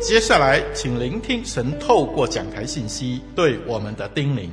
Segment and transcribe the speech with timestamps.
[0.00, 4.48] 接下来，请聆听神透过讲台信息对我们的叮咛。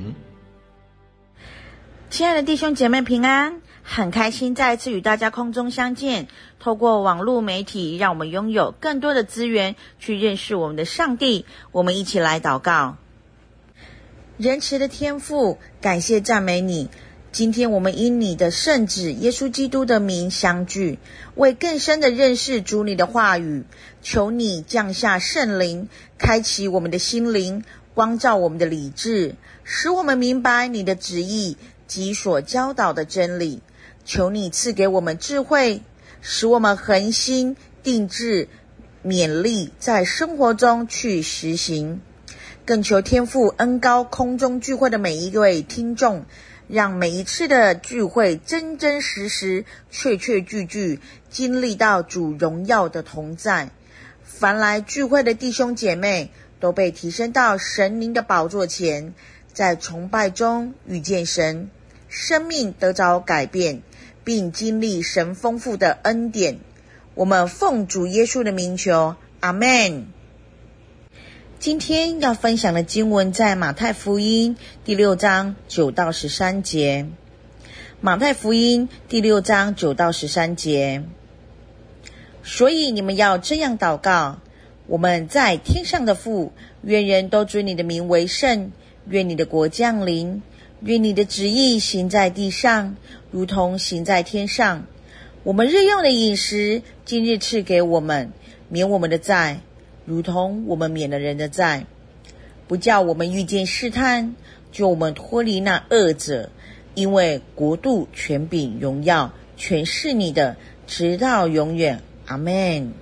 [2.10, 6.28] 亲爱的弟兄姐妹平安，很开心再一次与大家空中相见。
[6.60, 11.46] 透过网络媒体，让我们拥有更多的资源去认识我们的上帝。
[11.72, 12.96] 我们一起来祷告。
[14.36, 16.90] 仁慈的天父，感谢赞美你。
[17.38, 20.98] 今天我们因你的圣子耶稣基督的名相聚，
[21.36, 23.62] 为更深的认识主你的话语，
[24.02, 25.88] 求你降下圣灵，
[26.18, 27.62] 开启我们的心灵，
[27.94, 31.56] 光照我们的理智，使我们明白你的旨意
[31.86, 33.62] 及所教导的真理。
[34.04, 35.82] 求你赐给我们智慧，
[36.20, 38.48] 使我们恒心定志
[39.04, 42.00] 勉励在生活中去实行。
[42.66, 46.26] 更求天父恩高空中聚会的每一位听众，
[46.68, 51.00] 让每一次的聚会真真实实、确确句句
[51.30, 53.70] 经历到主荣耀的同在。
[54.22, 56.30] 凡来聚会的弟兄姐妹
[56.60, 59.14] 都被提升到神灵的宝座前，
[59.52, 61.70] 在崇拜中遇见神，
[62.08, 63.82] 生命得着改变，
[64.22, 66.58] 并经历神丰富的恩典。
[67.14, 70.06] 我们奉主耶稣的名求，阿门。
[71.58, 77.08] 今天要分享的经文在马太福音第六章九到十三节。
[78.00, 81.02] 马太福音第六章九到十三节。
[82.44, 84.38] 所以你们要这样祷告：
[84.86, 86.52] 我们在天上的父，
[86.82, 88.70] 愿人都尊你的名为圣，
[89.08, 90.40] 愿你的国降临，
[90.82, 92.94] 愿你的旨意行在地上，
[93.32, 94.86] 如同行在天上。
[95.42, 98.30] 我们日用的饮食，今日赐给我们，
[98.68, 99.58] 免我们的债。
[100.08, 101.84] 如同我们免了人的债，
[102.66, 104.34] 不叫我们遇见试探，
[104.72, 106.48] 救我们脱离那恶者，
[106.94, 110.56] 因为国度、权柄、荣耀，全是你的，
[110.86, 112.00] 直到永远。
[112.24, 112.94] 阿门。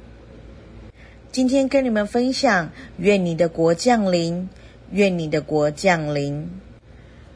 [1.30, 4.48] 今天跟你们分享，愿你的国降临，
[4.90, 6.50] 愿你的国降临。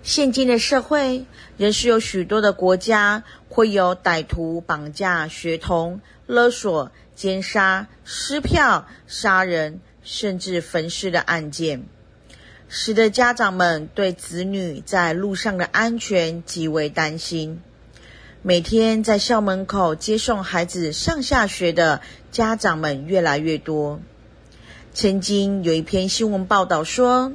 [0.02, 1.24] 现今的社会，
[1.56, 6.90] 仍是有许多的国家会有歹徒绑架学童、勒索。
[7.16, 11.84] 奸杀、撕票、杀人，甚至焚尸的案件，
[12.66, 17.60] 使得家长们对子女在路上的安全极为担心。
[18.40, 22.00] 每天在校门口接送孩子上下学的
[22.32, 24.00] 家长们越来越多。
[24.94, 27.32] 曾经有一篇新闻报道说，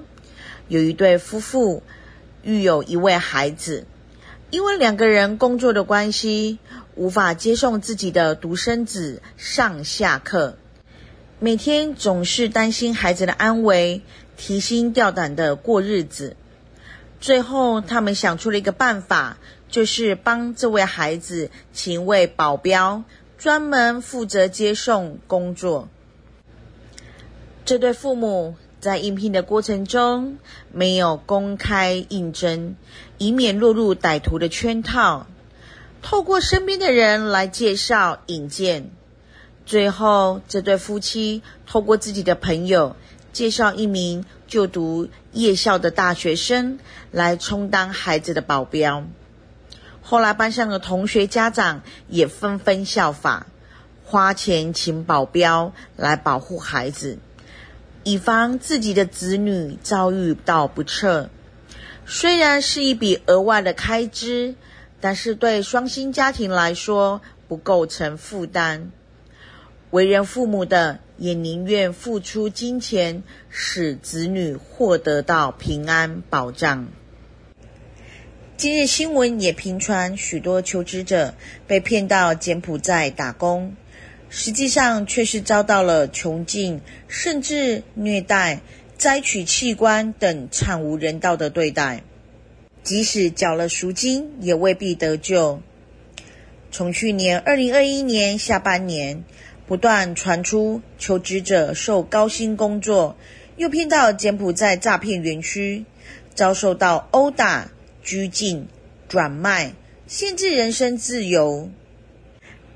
[0.68, 1.84] 有一对夫妇
[2.46, 3.86] 育有一位孩子，
[4.50, 6.60] 因为两个人工作的关系。
[6.98, 10.58] 无法接送自己的独生子上下课，
[11.40, 14.02] 每天总是担心孩子的安危，
[14.38, 16.38] 提心吊胆的过日子。
[17.20, 23.04] 最后，他们想出了一个办法，就是帮这位孩子请位保镖，
[23.38, 25.90] 专门负责接送工作。
[27.66, 28.56] 这对父母
[28.86, 30.38] 在应聘的过程中
[30.72, 32.76] 没有公开应征，
[33.18, 35.26] 以免落入歹徒的圈套。
[36.04, 38.92] 透过身边的人来介绍引荐，
[39.66, 42.96] 最后这对夫妻透过自己的朋友
[43.34, 46.78] 介绍一名就读夜校的大学生
[47.10, 49.04] 来充当孩子的保镖。
[50.04, 53.48] 后来班上的同学家长也纷纷效法，
[54.04, 57.18] 花钱请保镖来保护孩子，
[58.06, 61.30] 以防自己的子女遭遇到不测。
[62.06, 64.56] 虽然是一笔额外的开支。
[65.02, 68.92] 但是对双薪家庭来说不构成负担，
[69.92, 76.88] 为人父母的也宁愿付出金钱，使子女获得到平安保障。
[78.58, 81.36] 今日新闻也频传许多求职者
[81.68, 83.76] 被骗到柬埔寨打工，
[84.38, 88.60] 实际上却是遭到了囚禁，甚至虐待、
[88.98, 92.04] 摘取器官等惨无人道的对待。
[92.84, 95.62] 即使缴了赎金，也未必得救。
[96.70, 99.24] 从去年二零二一年下半年，
[99.68, 103.16] 不断传出求职者受高薪工作，
[103.56, 105.86] 诱骗到柬埔寨诈骗园区，
[106.34, 107.72] 遭受到殴打、
[108.04, 108.68] 拘禁、
[109.08, 109.72] 转卖、
[110.08, 111.70] 限制人身自由。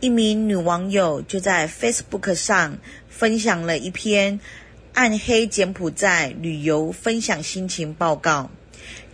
[0.02, 2.78] 一名女网友就在 Facebook 上
[3.10, 4.40] 分享了一篇
[4.94, 8.50] 暗黑柬埔寨旅游分享心情报告。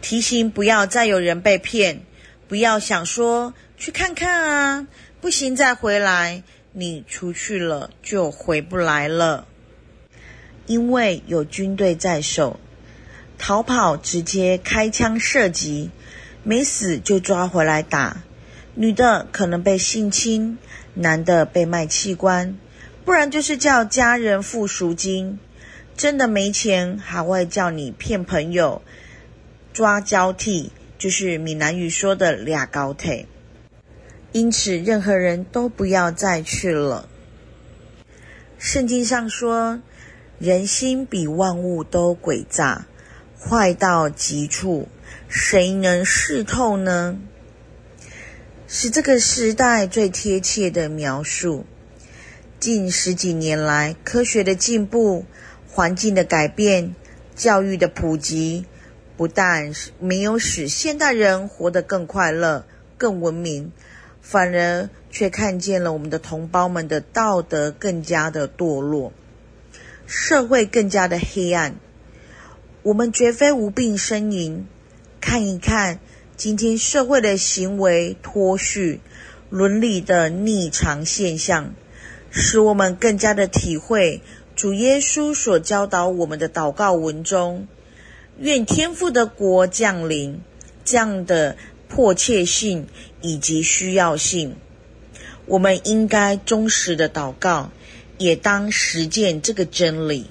[0.01, 2.01] 提醒不要再有人被骗，
[2.47, 4.87] 不要想说去看看啊，
[5.19, 9.47] 不行再回来，你出去了就回不来了，
[10.67, 12.59] 因为有军队在手，
[13.39, 15.89] 逃跑直接开枪射击，
[16.43, 18.21] 没死就抓回来打，
[18.75, 20.59] 女的可能被性侵，
[20.95, 22.57] 男的被卖器官，
[23.03, 25.39] 不然就是叫家人付赎金，
[25.95, 28.81] 真的没钱还会叫你骗朋友。
[29.73, 33.27] 抓交替就是闽南语说的“俩高腿”，
[34.31, 37.09] 因此任何人都不要再去了。
[38.57, 39.81] 圣经上说，
[40.39, 42.87] 人心比万物都诡诈，
[43.37, 44.87] 坏到极处，
[45.27, 47.19] 谁能识透呢？
[48.67, 51.65] 是这个时代最贴切的描述。
[52.59, 55.25] 近十几年来，科学的进步、
[55.69, 56.95] 环境的改变、
[57.35, 58.65] 教育的普及。
[59.17, 62.65] 不但没有使现代人活得更快乐、
[62.97, 63.71] 更文明，
[64.21, 69.13] 反而却看见了我们的同胞们的道德更加的堕落。
[70.05, 71.75] 社会更加的黑暗。
[72.83, 74.67] 我们绝非无病呻吟，
[75.21, 75.99] 看一看
[76.37, 78.99] 今天社会的行为脱序、
[79.49, 81.73] 伦理的逆常现象，
[82.29, 84.21] 使我们更加的体会
[84.53, 87.69] 主耶稣所教导我们的祷告文中，
[88.37, 90.41] 愿天父的国降临
[90.83, 91.55] 这样的
[91.87, 92.87] 迫切性
[93.21, 94.57] 以及需要性。
[95.45, 97.71] 我们应该忠实的祷告，
[98.17, 100.25] 也当实践这个真理。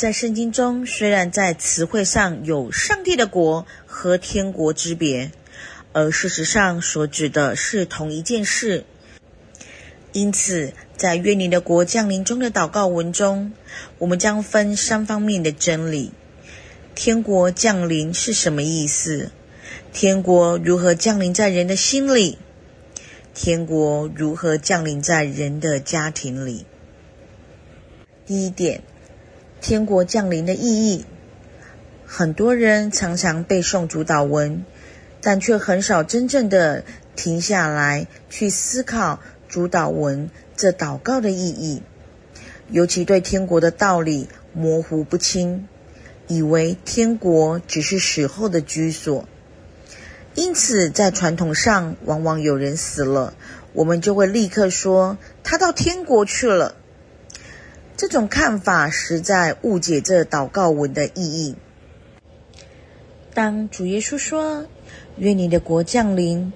[0.00, 5.30] 在圣经中，虽然在词汇上有上帝的国和天国之别，
[5.92, 8.86] 而事实上所指的是同一件事。
[10.12, 13.52] 因此，在愿你的国降临中的祷告文中，
[13.98, 16.12] 我们将分三方面的真理：
[16.94, 19.30] 天国降临是什么意思？
[19.92, 22.38] 天国如何降临在人的心里？
[23.34, 26.64] 天国如何降临在人的家庭里？
[28.24, 28.82] 第一点，
[29.60, 31.04] 天国降临的意义。
[32.06, 34.64] 很多人常常背诵主祷文，
[35.20, 36.82] 但却很少真正的
[37.14, 41.82] 停下来去思考主祷文这祷告的意义，
[42.70, 45.68] 尤其对天国的道理模糊不清，
[46.26, 49.28] 以为天国只是死后的居所。
[50.34, 53.34] 因此，在传统上，往往有人死了，
[53.72, 56.76] 我们就会立刻说他到天国去了。
[58.00, 61.54] 这种看法实在误解这祷告文的意义。
[63.34, 64.64] 当主耶稣说
[65.20, 66.50] “愿你的国降临”，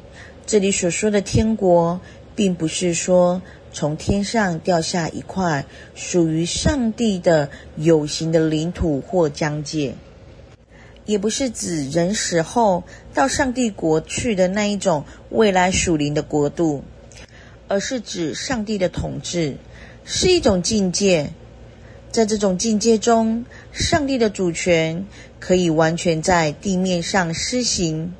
[0.46, 2.00] 这里所说的天国，
[2.34, 3.42] 并不是说
[3.74, 9.96] 从天上掉下一块属于上帝的有形的领土或疆界。
[11.04, 16.84] 也不是指人死后到上帝国去的那一种未来属灵的国度，
[17.68, 19.58] 而是指上帝的统治
[20.04, 21.30] 是一种境界，
[22.12, 25.06] 在这种境界中，上帝的主权
[25.40, 28.12] 可以完全在地面上施行，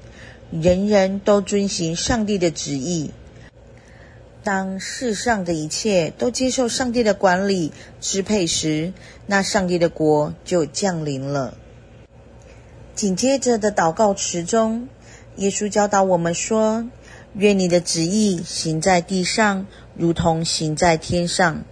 [0.51, 3.11] 人人都遵行上帝的旨意。
[4.43, 8.93] 当世上的一切都接受上帝的管理支配时，
[9.27, 11.57] 那上帝的国就降临了。
[12.95, 14.89] 紧接着的祷告词中，
[15.37, 16.89] 耶稣教导我们说
[17.37, 21.65] ：“愿你的旨意行在地上，如同行在天上。”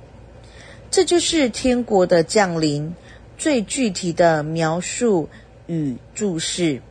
[0.93, 2.95] 这就是天国的降临
[3.39, 5.31] 最具体的描述
[5.67, 6.83] 与注释。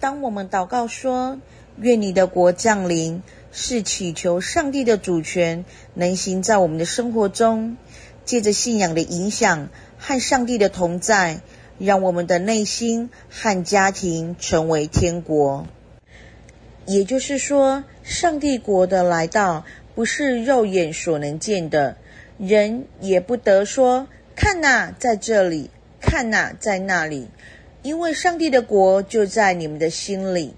[0.00, 1.38] 当我们祷告说
[1.76, 7.76] “愿你的国降临”，是祈求上帝的主权能行在我们的生活中，
[8.24, 11.42] 借着信仰的影响和上帝的同在。
[11.78, 15.66] 让我们的内心和家庭成为天国，
[16.86, 19.64] 也就是说，上帝国的来到
[19.94, 21.96] 不是肉眼所能见的，
[22.38, 25.70] 人也不得说看哪，在这里，
[26.00, 27.28] 看哪，在那里，
[27.82, 30.54] 因为上帝的国就在你们的心里。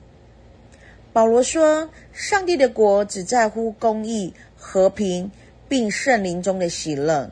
[1.13, 5.31] 保罗说，上帝的国只在乎公义、和平，
[5.69, 7.31] 并圣灵中的喜乐。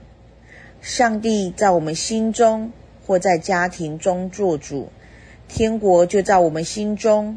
[0.80, 2.72] 上帝在我们心中。
[3.04, 4.88] 或在家庭中做主，
[5.48, 7.36] 天国就在我们心中；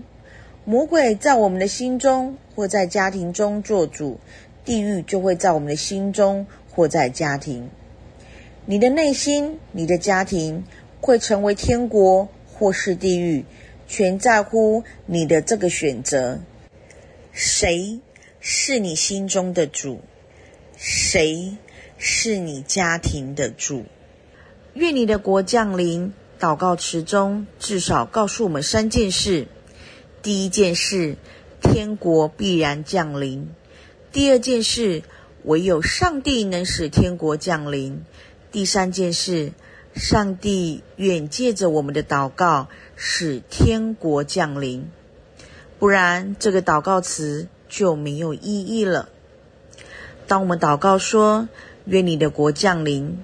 [0.64, 4.20] 魔鬼在我们的心中或在家庭中做主，
[4.64, 7.70] 地狱就会在我们的心中或在家庭。
[8.66, 10.66] 你的内心、你的家庭
[11.00, 13.46] 会成为天国或是地狱，
[13.88, 16.42] 全在乎你的这个选择。
[17.32, 18.00] 谁
[18.40, 20.02] 是你心中的主？
[20.76, 21.58] 谁
[21.98, 23.86] 是你家庭的主？
[24.74, 26.14] 愿你的国降临。
[26.38, 29.48] 祷告词中至少告诉我们三件事：
[30.22, 31.16] 第一件事，
[31.62, 33.48] 天国必然降临；
[34.12, 35.02] 第二件事，
[35.46, 38.04] 唯有上帝能使天国降临；
[38.52, 39.52] 第三件事，
[39.96, 44.90] 上帝愿借着我们的祷告使天国降临。
[45.80, 49.10] 不然，这个祷告词就没有意义了。
[50.28, 51.48] 当我们祷告说
[51.86, 53.20] ：“愿你的国降临。”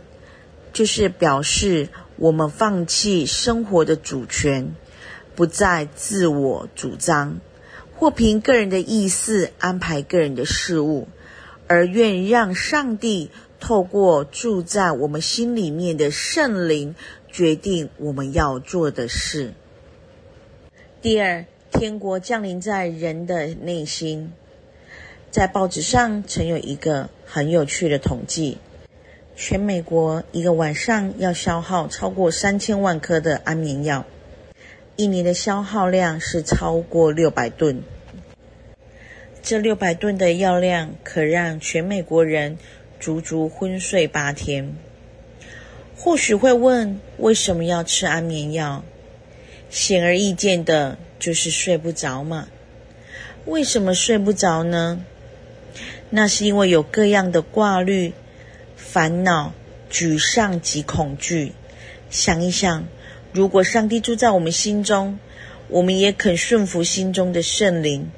[0.74, 4.74] 就是表示我们放弃生活的主权，
[5.36, 7.42] 不再自我主张，
[7.98, 11.10] 或凭个人的意思安排个人的事物，
[11.72, 16.96] 而愿让上帝透过住在我们心里面的圣灵
[17.32, 19.54] 决定我们要做的事。
[21.02, 24.34] 第二，天国降临在人的内心。
[25.30, 28.58] 在报纸上曾有一个很有趣的统计。
[29.38, 34.06] 全美国一个晚上要消耗超过三千万颗的安眠药，
[34.98, 37.82] 一年的消耗量是超过六百吨。
[39.44, 42.58] 这六百吨的药量可让全美国人
[43.00, 44.76] 足足昏睡八天。
[45.98, 48.84] 或许会问，为什么要吃安眠药？
[49.70, 52.48] 显而易见的就是睡不着嘛。
[53.46, 55.04] 为什么睡不着呢？
[56.10, 58.14] 那是因为有各样的挂虑、
[58.76, 59.54] 烦恼、
[59.90, 61.54] 沮丧及恐惧。
[62.10, 62.86] 想一想，
[63.32, 65.18] 如果上帝住在我们心中，
[65.70, 68.12] 我们也肯顺服心中的圣灵，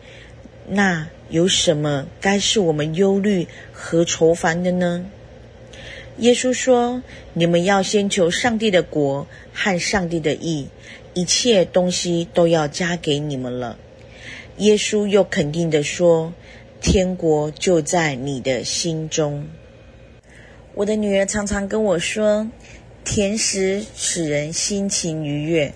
[0.67, 5.05] 那有什么该是我们忧虑和愁烦的呢？
[6.17, 7.01] 耶稣说
[7.33, 10.67] ：“你们要先求上帝的国和上帝的义，
[11.15, 13.79] 一切东西都要加给你们了。”
[14.57, 16.31] 耶稣又肯定地说
[16.79, 19.47] ：“天国就在你的心中。”
[20.75, 22.47] 我的女儿常常跟我说
[23.03, 25.73] ：“甜食使人心情愉悦，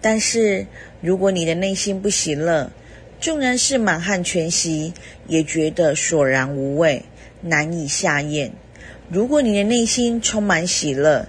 [0.00, 0.66] 但是
[1.00, 2.70] 如果你的内心不喜乐，
[3.20, 4.92] 纵然是满汉全席，
[5.26, 7.04] 也觉得索然无味，
[7.40, 8.52] 难以下咽。
[9.08, 11.28] 如果你的内心充满喜乐，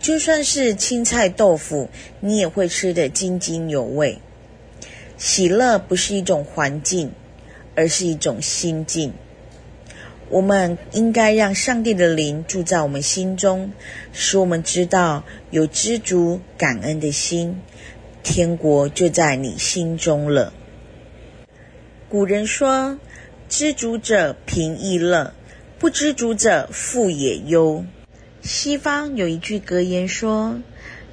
[0.00, 1.88] 就算是青菜豆腐，
[2.20, 4.18] 你也会吃得津津有味。”
[5.18, 7.12] 喜乐不是一种环境，
[7.74, 9.12] 而是一种心境。
[10.30, 13.72] 我们应该让上帝的灵住在我们心中，
[14.12, 17.60] 使我们知道有知足感恩的心，
[18.22, 20.54] 天国就在你心中了。
[22.10, 22.98] 古人说
[23.48, 25.32] ：“知足者贫亦乐，
[25.78, 27.84] 不知足者富也忧。”
[28.42, 30.58] 西方有一句格言说：“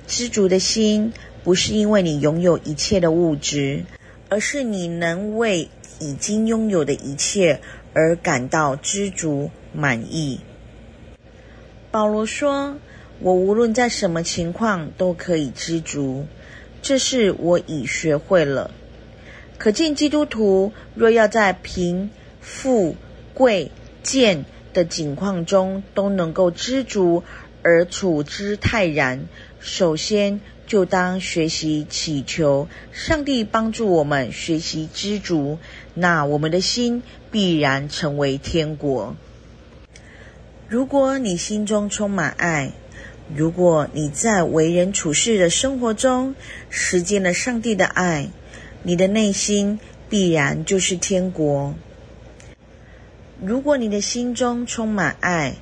[0.08, 1.14] 知足的心
[1.44, 3.86] 不是因为你拥有一切的物质。”
[4.30, 7.62] 而是你能为已经拥有的一切
[7.94, 10.40] 而感到知足满意。
[11.92, 12.78] 保罗说
[13.22, 16.26] ：“我无论在什么情况都可以知足，
[16.82, 18.72] 这是我已学会了。”
[19.58, 22.10] 可见基督徒若要在贫、
[22.42, 22.96] 富、
[23.34, 23.72] 贵、
[24.04, 27.24] 贱的境况中都能够知足
[27.64, 29.28] 而处之泰然，
[29.60, 35.58] 首先，就当学习祈求上帝帮助我们学习知足，
[35.94, 39.16] 那我们的心必然成为天国。
[40.70, 42.74] 如果你心中充满爱，
[43.34, 46.36] 如果你在为人处事的生活中
[46.70, 48.30] 实践了上帝的爱，
[48.84, 51.76] 你的内心必然就是天国。
[53.42, 55.56] 如果你的心中充满爱，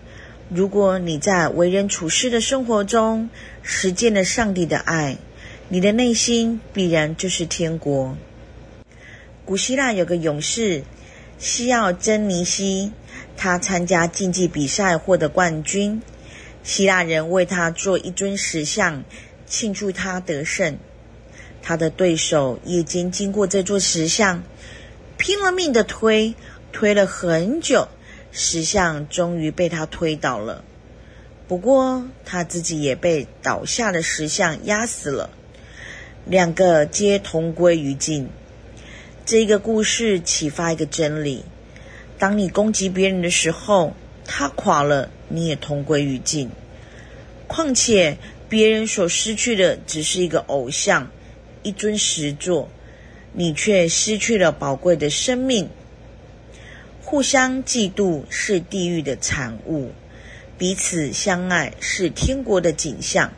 [0.49, 3.30] 如果你在为人处事的生活中
[3.63, 5.17] 实践了上帝的爱，
[5.69, 8.15] 你的内心必然就是天国。
[9.43, 10.84] 古希腊有个勇士
[11.38, 12.91] 西奥珍尼西，
[13.36, 16.01] 他参加竞技比赛获得冠军，
[16.63, 19.04] 希腊人为他做一尊石像
[19.47, 20.78] 庆祝他得胜。
[21.67, 24.43] 他的对手夜间经过这座石像，
[25.17, 26.36] 拼了命的推，
[26.71, 27.88] 推了很久。
[28.32, 30.63] 石像终于被他推倒了，
[31.47, 35.32] 不过他自己也被倒下的石像压死了，
[36.25, 38.30] 两个皆同归于尽。
[39.25, 41.45] 这个故事启发一个真理：
[42.19, 46.51] 当你攻击别人的时候，他垮了，你也同归于尽。
[47.47, 51.10] 况且别人所失去的只是一个偶像，
[51.65, 52.69] 一尊石座，
[53.34, 55.67] 你却失去了宝贵的生命。
[57.01, 59.89] 互相嫉妒是地狱的产物，
[60.60, 63.34] 彼此相爱是天国的景象。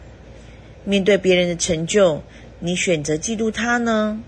[0.83, 2.21] 面对别人的成就，
[2.59, 4.21] 你选择嫉妒他呢，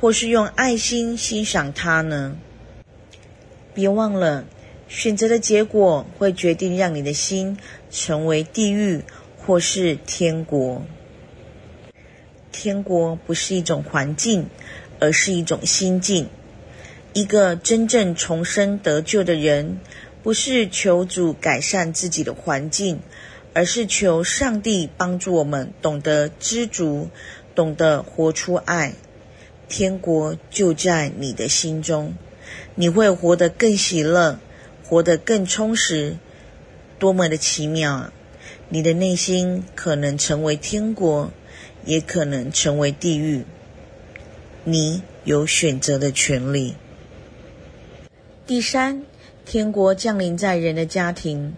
[0.00, 2.38] 或是用爱心欣赏他呢？
[3.74, 4.46] 别忘了，
[4.88, 7.58] 选择的结果会决定让你的心
[7.90, 9.02] 成为地狱
[9.36, 10.82] 或是天国。
[12.52, 14.46] 天国不是一种环境，
[15.00, 16.28] 而是一种心境。
[17.14, 19.80] 一个真正重生得救的人，
[20.22, 23.00] 不是求主改善自己的环境，
[23.54, 27.08] 而是求上帝帮助我们懂得知足，
[27.54, 28.94] 懂得活出爱。
[29.68, 32.14] 天国就在你的心中，
[32.74, 34.38] 你会活得更喜乐，
[34.84, 36.16] 活得更充实，
[36.98, 38.12] 多么的奇妙啊！
[38.68, 41.30] 你的内心可能成为天国，
[41.84, 43.44] 也可能成为地狱，
[44.64, 46.74] 你有选择的权利。
[48.46, 49.04] 第三，
[49.44, 51.54] 天国降临在人的家庭。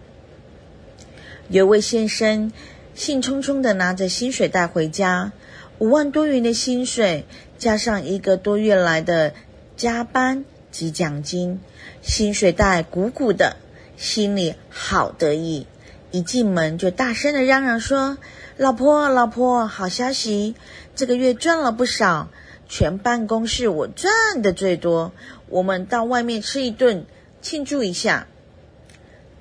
[1.49, 2.51] 有位先生
[2.93, 5.31] 兴冲冲的拿着薪水袋回家，
[5.77, 7.25] 五万多元的薪水，
[7.57, 9.33] 加上一个多月来的
[9.77, 11.59] 加班及奖金，
[12.01, 13.57] 薪水袋鼓鼓的，
[13.97, 15.67] 心里好得意。
[16.11, 18.17] 一进门就大声的嚷嚷说
[18.57, 20.55] ：“老婆，老婆，好消息！
[20.95, 22.29] 这个月赚了不少。”
[22.67, 25.11] 全办公室我赚的最多，
[25.49, 27.05] 我们到外面吃一顿，
[27.39, 28.25] 庆祝一下。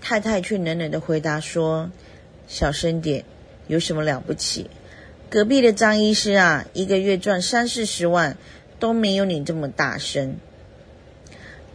[0.02, 1.90] 太太却冷冷的回答说
[2.46, 3.24] ：“小声点，
[3.66, 4.68] 有什么了不起？
[5.30, 8.36] 隔壁的张医师啊，一个月赚三四十万，
[8.78, 10.36] 都没有你这么大声。”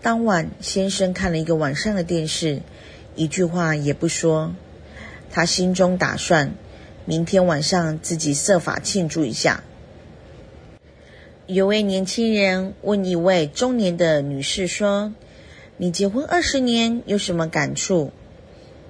[0.03, 2.61] 当晚，先生看了一个晚上的电视，
[3.15, 4.53] 一句话也不说。
[5.31, 6.53] 他心中打算，
[7.09, 9.63] 明天晚上自己设法庆祝一下。
[11.47, 15.11] 有位年轻人问一位中年的女士说
[15.77, 18.11] ：“你结婚二十年，有什么感触？”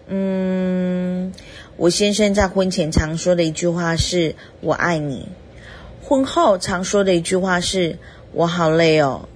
[0.08, 1.32] 嗯，
[1.78, 5.30] 我先生在婚前常说的一句话是“我爱你”，
[6.04, 8.00] 婚后常说的一句话是
[8.36, 9.30] “我好累哦”。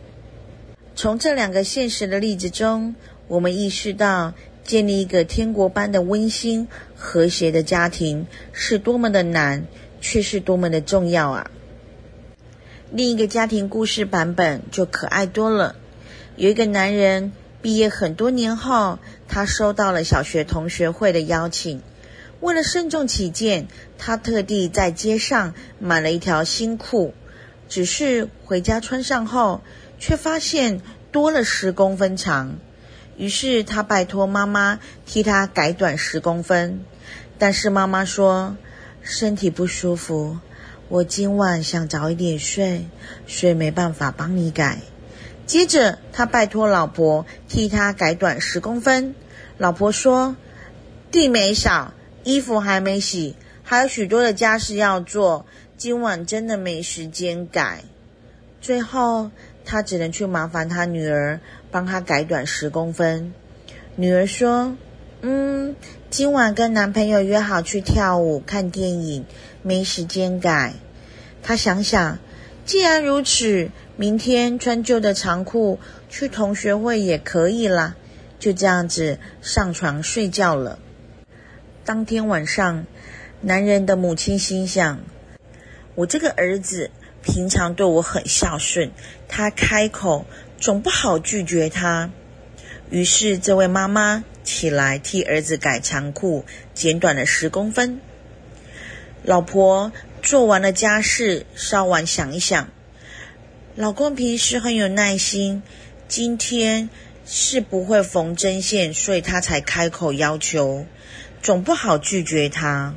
[0.93, 2.95] 从这两个现实的例子中，
[3.29, 9.65] 我们意识到建立一个天国般的温馨和谐的家庭是多么的难，
[10.01, 11.51] 却是多么的重要啊！
[12.91, 15.75] 另一个家庭故事版本就可爱多了。
[16.35, 21.81] 有一个男人毕业很多年后，他收到了小学同学会的邀请。
[22.39, 27.13] 为了慎重起见，他特地在街上买了一条新裤。
[27.69, 29.61] 只是回家穿上后，
[29.97, 32.57] 却发现多了十公分长。
[33.17, 36.83] 于是他拜托妈妈替他改短十公分。
[37.37, 38.55] 但是妈妈说
[39.01, 40.37] 身体不舒服。
[40.89, 42.85] 我今晚想早一点睡，
[43.25, 44.79] 所以没办法帮你改。
[45.45, 49.15] 接着，他拜托老婆替他改短十公分。
[49.57, 50.35] 老婆说
[51.11, 55.45] ：“地没扫，衣服还没洗，还有许多的家事要做，
[55.77, 57.83] 今晚真的没时间改。”
[58.61, 59.31] 最后，
[59.65, 61.39] 他只能去麻烦他女儿
[61.73, 63.33] 帮他改短十公分。
[63.95, 64.77] 女儿说
[65.21, 65.75] ：“嗯，
[66.11, 69.25] 今晚跟男朋友约好去跳舞、看电影，
[69.63, 70.75] 没时间改。”
[71.41, 72.19] 他想想，
[72.63, 77.95] 既然如此，明天穿旧的长裤去同学会也可以啦。
[78.37, 80.77] 就这样子上床睡觉了。
[81.83, 82.85] 当天晚上，
[83.41, 84.99] 男人的母亲心想：
[85.95, 88.91] 我这个儿子平常对我很孝顺，
[89.27, 90.25] 他开口
[90.63, 92.09] 总不好拒绝他。
[92.89, 97.99] 于是，这位妈妈起来替儿子改长裤，剪短了十公分。
[99.23, 99.91] 老婆。
[100.21, 102.69] 做完了家事，稍晚想一想，
[103.75, 105.61] 老公平时很有耐心，
[106.07, 106.89] 今天
[107.25, 110.85] 是不会缝针线，所以他才开口要求，
[111.41, 112.95] 总不好拒绝他。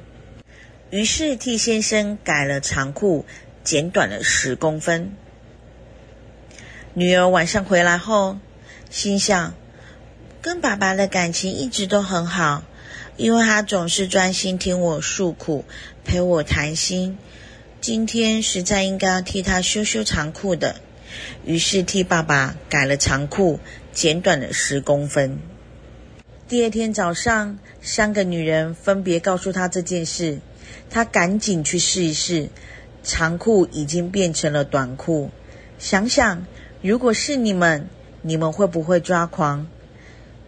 [0.91, 3.27] 于是替先生改了长裤，
[3.65, 5.13] 剪短了十公分。
[6.99, 8.39] 女儿晚上回来后，
[8.89, 9.53] 心想，
[10.41, 12.65] 跟爸爸的感情一直都很好。
[13.19, 15.67] 因为他总是专心听我诉苦，
[16.07, 17.19] 陪我谈心。
[17.83, 20.77] 今天实在应该要替他修修长裤的，
[21.45, 23.61] 于是替爸爸改了长裤，
[23.93, 25.39] 剪短了十公分。
[26.49, 30.39] 第二天早上，三个女人分别告诉他这件事，
[30.89, 32.49] 他赶紧去试一试，
[33.03, 35.31] 长裤已经变成了短裤。
[35.79, 36.47] 想想，
[36.87, 37.89] 如果是你们，
[38.23, 39.67] 你们会不会抓狂？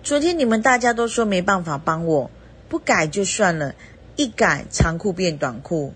[0.04, 2.30] 昨天你们大家都说没办法帮我。
[2.68, 3.74] 不改就算了，
[4.14, 5.94] 一改长裤变短裤。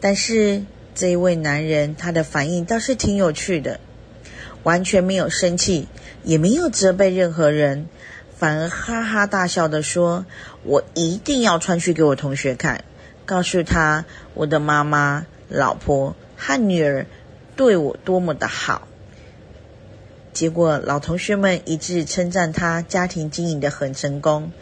[0.00, 0.62] 但是
[0.94, 3.78] 这一位男人，他的反应倒是挺有趣的，
[4.62, 5.86] 完全没有生气，
[6.24, 7.88] 也没有责备任何人，
[8.38, 10.24] 反而哈哈大笑的说
[10.64, 12.84] ：“我一定要穿去给我同学看，
[13.26, 17.04] 告诉他我的妈妈、老婆和女儿
[17.54, 18.87] 对我多么的好。”
[20.32, 24.52] 结果老同学们一致称赞他家庭经营得很成功。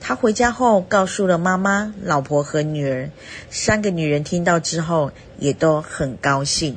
[0.00, 3.10] 他回家后告诉了妈妈、老婆和女儿，
[3.50, 6.76] 三个女人听到之后也都很高兴。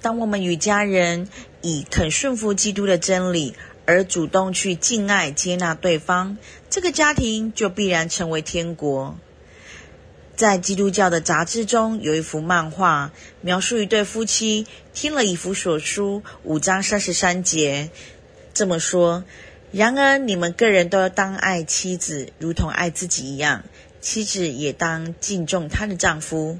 [0.00, 1.28] 当我们与家人
[1.60, 3.54] 以肯顺服基督的真理
[3.86, 6.36] 而主动去敬爱、接纳对方，
[6.68, 9.16] 这个家庭就必然成为天国。
[10.42, 17.90] 在基督教的杂志中有一幅漫画，描述一对夫妻听了以弗所书五章三十三节
[18.52, 19.22] 这么说。
[19.70, 23.60] 然而，你们个人都要当爱妻子，如同爱自己一样；
[24.00, 26.58] 妻子也当敬重她的丈夫。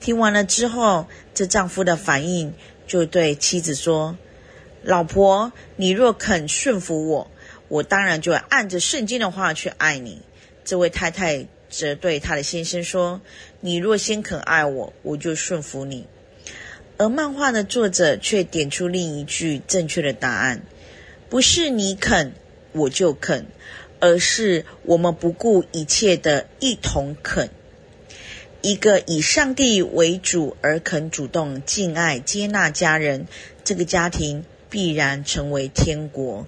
[0.00, 2.52] 听完了之后，这丈夫的反应
[2.88, 4.18] 就对妻子说
[4.82, 7.30] ：“老婆，你若肯顺服我，
[7.68, 10.22] 我当然就会按着圣经的话去爱你。”
[10.64, 13.20] 这位太太则对她的先生说
[13.60, 16.06] ：“你若先肯爱我，我就顺服你。”
[16.98, 20.62] 而漫画的作者却点出另一句正确的答案
[21.28, 22.34] ：“不是你肯。”
[22.74, 23.46] 我就肯，
[24.00, 27.50] 而是我们不顾一切的一同肯。
[28.62, 33.26] 一个以上帝为主而肯主动敬爱接纳家人，
[33.62, 36.46] 这个家庭必然成为天国。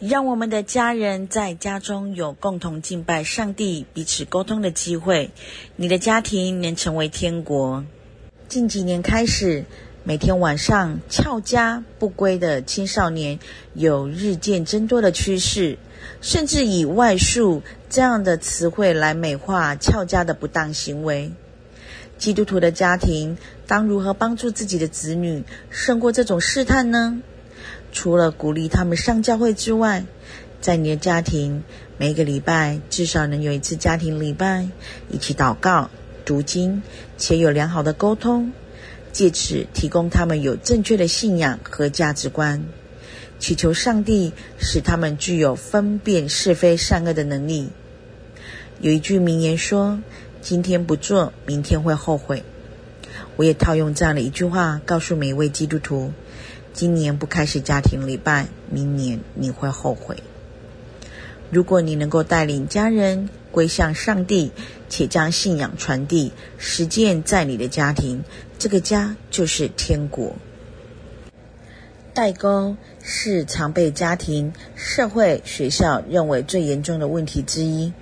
[0.00, 5.30] 让我们的家人在家中有共同敬拜上帝、彼此沟通的机会。
[5.76, 7.84] 你的家庭能成为天国。
[8.48, 9.66] 近几年开始，
[10.02, 13.40] 每天晚上翘家不归的青少年
[13.74, 15.76] 有日渐增多的趋势，
[16.22, 21.30] 甚至以外宿这样的词汇来美化翘家的不当行为。
[22.16, 23.36] 基督徒的家庭
[23.66, 27.20] 当如何帮助自己的子女胜过这种试探呢？
[27.92, 30.04] 除了鼓励他们上教会之外，
[30.60, 31.64] 在你的家庭
[31.96, 34.68] 每个礼拜至少能有一次家庭礼拜，
[35.10, 35.90] 一起祷告、
[36.24, 36.82] 读经，
[37.18, 38.52] 且有良好的沟通，
[39.12, 42.64] 借此提供他们有正确的信仰和价值观，
[43.38, 47.70] 祈求上帝使他们具有分辨是非善恶的能力。
[48.80, 50.00] 有一句名言说
[50.40, 52.44] ：“今天不做，明天会后悔。”
[53.36, 56.12] 我也套用这样的一句话，告诉每一位基督徒。
[56.72, 60.22] 今年不开始家庭礼拜，明年你会后悔。
[61.50, 64.52] 如果你能够带领家人归向上帝，
[64.88, 68.22] 且将信仰传递、实践在你的家庭，
[68.58, 70.36] 这个家就是天国。
[72.14, 77.92] 代沟是常被家庭、社会、学校认为最严重的问题之一，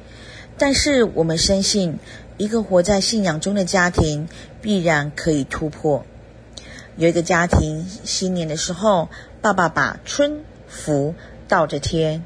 [0.58, 1.98] 但是我们深信，
[2.36, 4.28] 一个活在信仰中的家庭
[4.60, 6.04] 必然可以突破。
[6.98, 9.08] 有一个家庭，新年的时候，
[9.40, 11.14] 爸爸把春福
[11.46, 12.20] 倒着贴，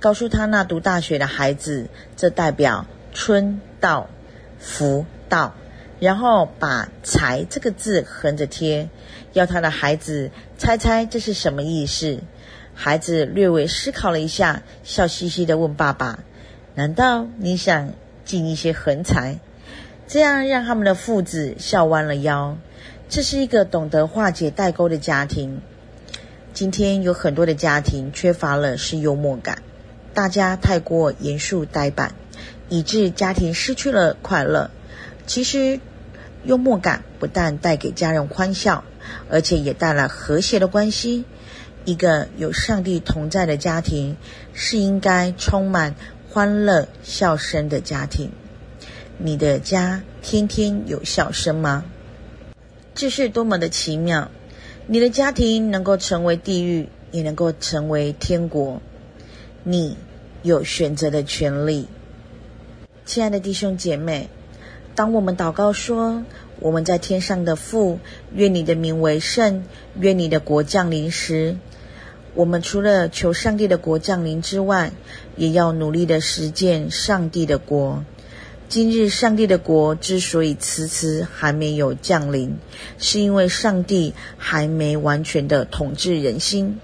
[0.00, 4.10] 告诉他那读大学的孩子，这代表春到，
[4.58, 5.54] 福到，
[5.98, 8.90] 然后把财这个字横着贴，
[9.32, 12.20] 要他的孩子猜猜这是什么意思。
[12.74, 16.18] 孩子略微思考了一下，笑嘻嘻地问爸爸
[16.76, 17.94] ：“难道你想
[18.26, 19.38] 进一些横财？”
[20.06, 22.58] 这样让他们的父子笑弯了腰。
[23.10, 25.62] 这是一个懂得化解代沟的家庭。
[26.52, 29.62] 今天有很多的家庭缺乏了是幽默感，
[30.12, 32.14] 大家太过严肃呆板，
[32.68, 34.70] 以致家庭失去了快乐。
[35.26, 35.80] 其实，
[36.44, 38.84] 幽默感不但带给家人欢笑，
[39.30, 41.24] 而且也带来和谐的关系。
[41.86, 44.18] 一个有上帝同在的家庭，
[44.52, 45.94] 是应该充满
[46.28, 48.32] 欢乐笑声的家庭。
[49.16, 51.86] 你的家天天有笑声吗？
[52.98, 54.28] 这是多么的奇妙！
[54.88, 58.82] 你的家庭能够成为地狱，也能够成为天国。
[59.62, 59.96] 你
[60.42, 61.86] 有选择的权利。
[63.04, 64.28] 亲爱的弟兄姐妹，
[64.96, 66.24] 当我们祷告说
[66.58, 68.00] ：“我们在天上的父，
[68.34, 69.62] 愿你的名为圣，
[70.00, 71.56] 愿你的国降临时”，
[72.34, 74.90] 我们除了求上帝的国降临之外，
[75.36, 78.04] 也要努力的实践上帝的国。
[78.68, 82.58] 今日上帝的国之所以迟迟还没有降临，
[82.98, 86.78] 是因为上帝还没完全的统治人心。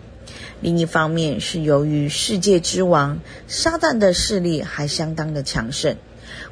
[0.63, 5.95] 另一方面，是由于世界之王撒旦的势力还相当的强盛，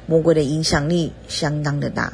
[0.05, 2.13] 魔鬼的影响力相当的大。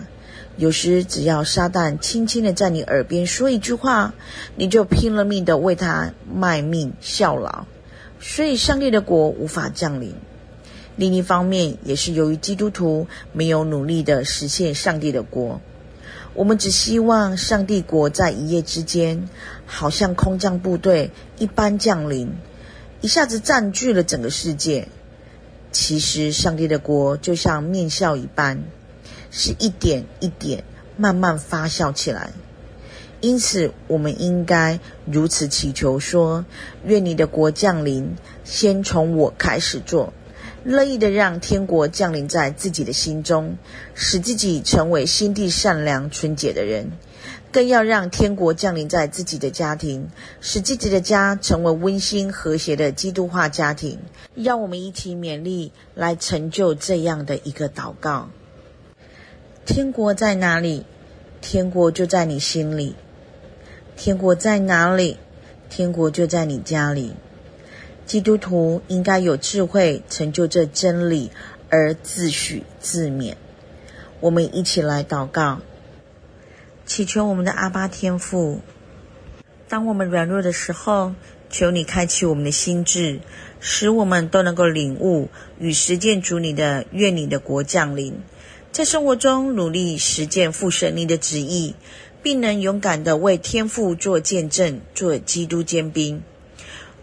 [0.56, 4.14] 有时只要撒旦轻轻的在你耳边说一句话，
[4.56, 7.66] 你就拼了命的为他卖命效劳，
[8.22, 10.16] 所以上帝的国无法降临。
[11.00, 15.62] 另一方面，也是由于基督徒没有努力地实现上帝的国，
[16.34, 19.30] 我们只希望上帝国在一夜之间，
[19.66, 22.34] 好像空降部队一般降临，
[23.00, 24.90] 一下子占据了整个世界。
[25.72, 28.62] 其实，上帝的国就像面酵一般，
[29.32, 30.66] 是一点一点
[30.98, 32.32] 慢慢发酵起来。
[33.22, 36.44] 因此，我们应该如此祈求说：
[36.84, 40.12] 愿你的国降临，先从我开始做。
[40.64, 43.58] 乐意的让天国降临在自己的心中，
[43.96, 46.88] 使自己成为心地善良、纯洁的人；
[47.52, 50.10] 更要让天国降临在自己的家庭，
[50.42, 54.00] 使自己的家成为温馨和谐的基督化家庭。
[54.36, 58.30] 让我们一起勉励，来成就这样的一个祷告。
[59.66, 60.86] 天国在哪里？
[61.42, 62.96] 天国就在你心里。
[63.96, 65.18] 天国在哪里？
[65.70, 67.14] 天国就在你家里。
[68.10, 71.30] 基督徒应该有智慧成就这真理，
[71.70, 73.36] 而自许自勉。
[74.20, 75.60] 我们一起来祷告，
[76.88, 78.62] 祈求我们的阿爸天父，
[79.68, 81.14] 当我们软弱的时候，
[81.52, 83.20] 求你开启我们的心智，
[83.60, 88.20] 使我们都能够领悟与实践主你的愿你的国降临，
[88.72, 91.76] 在生活中努力实践父神你的旨意，
[92.24, 96.24] 并能勇敢地为天父做见证，做基督尖兵。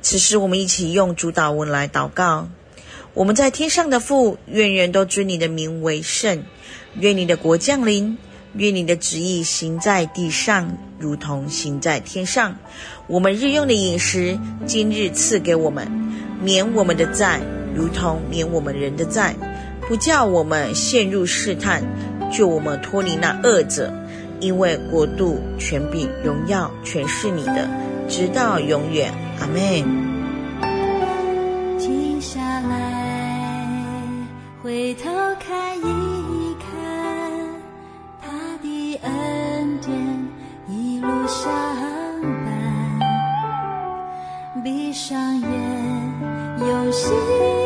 [0.09, 2.49] 此时，我们一起用主祷文来祷告。
[3.13, 6.45] 我们在天上的父，愿人都尊你的名为圣。
[7.01, 8.17] 愿你的国降临。
[8.53, 12.57] 愿你的旨意行在地上，如同行在天上。
[13.09, 15.91] 我们日用的饮食，今日赐给我们。
[16.41, 17.41] 免我们的债，
[17.75, 19.35] 如同免我们人的债，
[19.89, 21.83] 不叫我们陷入试探，
[22.33, 23.93] 救我们脱离那恶者。
[24.39, 27.69] 因为国度、权柄、荣耀，全是你的，
[28.09, 29.13] 直到永远。
[29.41, 29.85] 阿妹。
[31.79, 33.77] 停下来，
[34.63, 36.67] 回头看一看，
[38.21, 38.29] 他
[38.63, 39.95] 的恩典
[40.69, 41.53] 一路相
[42.45, 42.47] 伴。
[44.65, 45.49] 闭上眼，
[46.59, 47.66] 用心。